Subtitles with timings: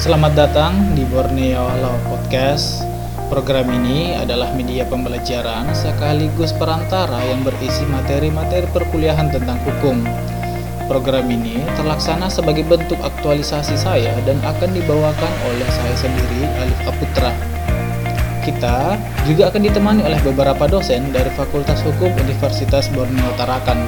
[0.00, 2.80] Selamat datang di Borneo Law Podcast.
[3.28, 10.00] Program ini adalah media pembelajaran sekaligus perantara yang berisi materi-materi perkuliahan tentang hukum.
[10.88, 17.36] Program ini terlaksana sebagai bentuk aktualisasi saya dan akan dibawakan oleh saya sendiri, Alif Aputra.
[18.40, 18.96] Kita
[19.28, 23.84] juga akan ditemani oleh beberapa dosen dari Fakultas Hukum Universitas Borneo Tarakan.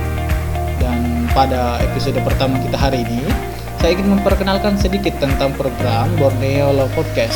[0.77, 3.25] Dan pada episode pertama kita hari ini,
[3.83, 7.35] saya ingin memperkenalkan sedikit tentang program Borneo Law Podcast.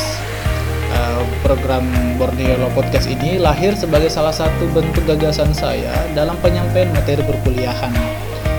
[0.95, 1.83] Uh, program
[2.15, 7.91] Borneo Law Podcast ini lahir sebagai salah satu bentuk gagasan saya dalam penyampaian materi perkuliahan.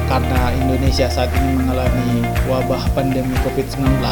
[0.05, 4.05] Karena Indonesia saat ini mengalami wabah pandemi COVID-19,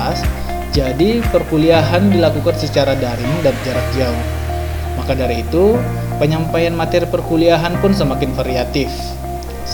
[0.72, 4.24] jadi perkuliahan dilakukan secara daring dan jarak jauh.
[4.96, 5.76] Maka dari itu,
[6.16, 8.88] penyampaian materi perkuliahan pun semakin variatif.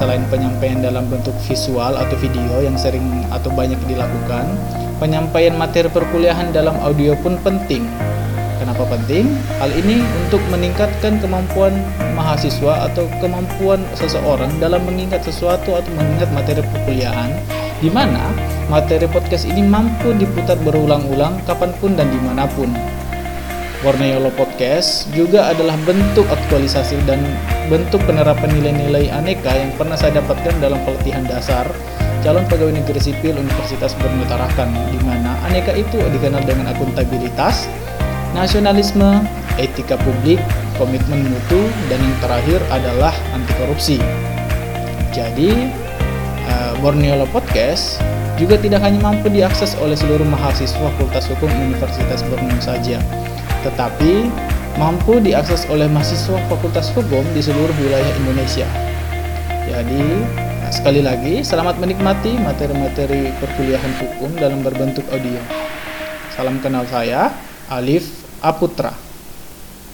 [0.02, 4.50] Selain penyampaian dalam bentuk visual atau video yang sering atau banyak dilakukan,
[4.98, 7.86] penyampaian materi perkuliahan dalam audio pun penting.
[8.58, 9.30] Kenapa penting?
[9.62, 11.86] Hal ini untuk meningkatkan kemampuan
[12.18, 17.30] mahasiswa atau kemampuan seseorang dalam mengingat sesuatu atau mengingat materi perkuliahan,
[17.78, 18.34] di mana
[18.66, 22.74] materi podcast ini mampu diputar berulang-ulang kapan pun dan di mana pun.
[23.82, 27.18] Borneo Podcast juga adalah bentuk aktualisasi dan
[27.66, 31.66] bentuk penerapan nilai-nilai aneka yang pernah saya dapatkan dalam pelatihan dasar
[32.22, 37.66] calon pegawai negeri sipil Universitas Borneo Tarakan, di mana aneka itu dikenal dengan akuntabilitas,
[38.38, 39.26] nasionalisme,
[39.58, 40.38] etika publik,
[40.78, 43.98] komitmen mutu, dan yang terakhir adalah anti korupsi.
[45.10, 45.66] Jadi,
[46.46, 47.98] uh, Borneo Podcast
[48.38, 53.02] juga tidak hanya mampu diakses oleh seluruh mahasiswa Fakultas Hukum Universitas Borneo saja,
[53.62, 54.28] tetapi
[54.76, 58.66] mampu diakses oleh mahasiswa Fakultas Hukum di seluruh wilayah Indonesia.
[59.62, 60.04] Jadi,
[60.60, 65.38] nah, sekali lagi, selamat menikmati materi-materi perkuliahan hukum dalam berbentuk audio.
[66.34, 67.30] Salam kenal saya,
[67.70, 69.11] Alif Aputra.